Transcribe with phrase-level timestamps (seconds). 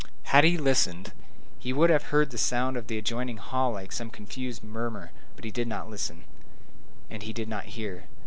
[0.23, 1.13] Had he listened,
[1.59, 4.63] he would have heard the sound of the adjoining hall like a sort of confused
[4.63, 6.23] murmur; but he did not listen,
[7.11, 8.05] and he did not hear.